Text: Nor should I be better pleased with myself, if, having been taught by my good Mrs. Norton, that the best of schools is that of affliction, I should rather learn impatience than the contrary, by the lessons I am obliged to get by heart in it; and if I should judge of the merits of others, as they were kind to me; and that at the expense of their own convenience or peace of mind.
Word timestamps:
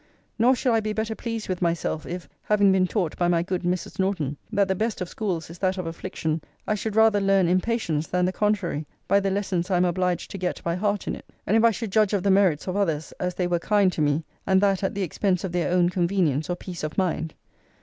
Nor 0.39 0.55
should 0.55 0.71
I 0.71 0.79
be 0.79 0.93
better 0.93 1.13
pleased 1.13 1.47
with 1.47 1.61
myself, 1.61 2.07
if, 2.07 2.27
having 2.41 2.71
been 2.71 2.87
taught 2.87 3.15
by 3.17 3.27
my 3.27 3.43
good 3.43 3.61
Mrs. 3.61 3.99
Norton, 3.99 4.35
that 4.51 4.67
the 4.67 4.73
best 4.73 4.99
of 4.99 5.07
schools 5.07 5.51
is 5.51 5.59
that 5.59 5.77
of 5.77 5.85
affliction, 5.85 6.41
I 6.67 6.73
should 6.73 6.95
rather 6.95 7.21
learn 7.21 7.47
impatience 7.47 8.07
than 8.07 8.25
the 8.25 8.31
contrary, 8.31 8.87
by 9.07 9.19
the 9.19 9.29
lessons 9.29 9.69
I 9.69 9.77
am 9.77 9.85
obliged 9.85 10.31
to 10.31 10.39
get 10.39 10.59
by 10.63 10.73
heart 10.73 11.07
in 11.07 11.13
it; 11.15 11.29
and 11.45 11.55
if 11.55 11.63
I 11.63 11.69
should 11.69 11.91
judge 11.91 12.13
of 12.13 12.23
the 12.23 12.31
merits 12.31 12.65
of 12.65 12.75
others, 12.75 13.13
as 13.19 13.35
they 13.35 13.45
were 13.45 13.59
kind 13.59 13.91
to 13.93 14.01
me; 14.01 14.23
and 14.47 14.59
that 14.59 14.83
at 14.83 14.95
the 14.95 15.03
expense 15.03 15.43
of 15.43 15.51
their 15.51 15.71
own 15.71 15.87
convenience 15.89 16.49
or 16.49 16.55
peace 16.55 16.83
of 16.83 16.97
mind. 16.97 17.35